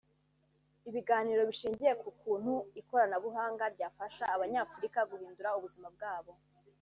ibiganiro 0.89 1.41
bishingiye 1.49 1.93
ku 2.01 2.09
kuntu 2.19 2.53
ikoranabuhanga 2.81 3.63
ryafasha 3.75 4.23
Abanyafurika 4.35 4.99
guhindura 5.11 5.55
ubuzima 5.57 5.89
bwabo 5.97 6.31